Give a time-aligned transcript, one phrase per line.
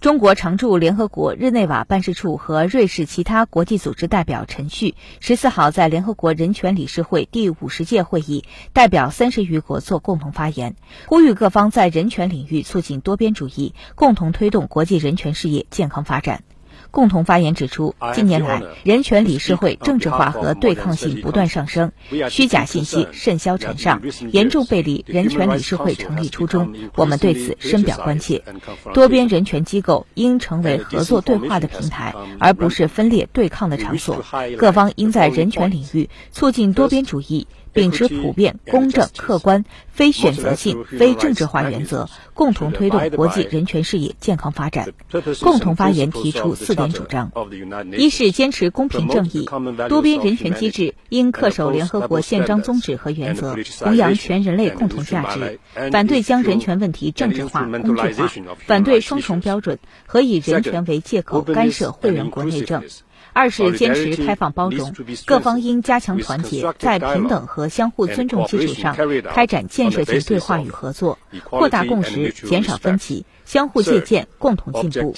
[0.00, 10.74] 中国常驻联合国日内瓦办事处和瑞士其他国际组织代表陈旭十四号在联合国人权理事会第五十届会议代表三十余国作共同发言，
[11.06, 16.44] 呼吁各方在人权领域促进多边主义，共同推动国际人权事业健康发展。
[16.90, 21.92] 共同发言指出，近年来人权理事会政治化和对抗性不断上升，
[22.28, 24.02] 虚假信息甚嚣尘上，
[24.32, 26.74] 严重背离人权理事会成立初衷。
[26.96, 28.42] 我们对此深表关切。
[28.92, 34.24] 多边人权机构应成为合作对话的平台，而不是分裂对抗的场所。
[34.58, 37.46] 各方应在人权领域促进多边主义。
[37.72, 44.88] 秉持普遍、公正、客观、非选择性、非政治化原则，共同推动国际人权事业健康发展。
[45.40, 47.30] 共同发言提出四点主张：
[47.96, 49.48] 一是坚持公平正义，
[49.88, 55.60] 多边人权机制应恪守联合国宪章宗旨和原则，弘扬全人类共同价值，
[55.92, 58.30] 反对将人权问题政治化、工具化，
[58.66, 62.82] 反对双重标准和以人权为借口干涉会员国内政。
[63.32, 64.92] 二是坚持开放包容，
[65.26, 73.24] 各方应加强团结，在平等和相互尊重基础上开展建设性对话与合作，扩大共识，减少分歧。
[73.46, 75.12] 相互借鉴，共同进步。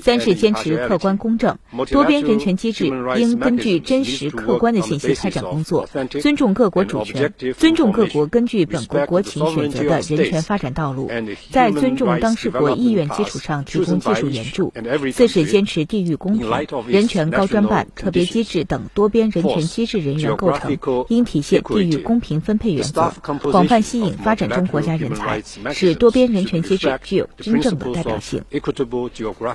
[0.00, 1.58] 三是坚持客观公正，
[1.90, 2.86] 多边人权机制
[3.18, 11.10] 应根据真实客观的信息开展工作，尊重各国主权，尊重各国根据本国国情选择的人权发展道路，
[11.50, 14.72] 在尊重当事国意愿基础上提供技术援助。
[15.12, 16.50] 四是坚持地域公平，
[16.88, 20.76] 人权高专办、特别机制等多边人权机制人员构成
[21.08, 25.42] 应体现地域公平分配原则，广泛吸引发展中国家人才，
[25.72, 27.94] 使多边人权机制具有真正的。
[27.94, 28.42] 代表性。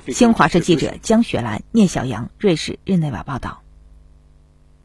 [0.08, 3.60] 新华社记者江雪兰、聂小阳，瑞士日内瓦报道。